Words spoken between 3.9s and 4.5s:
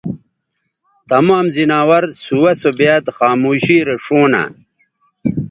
ݜؤں نہ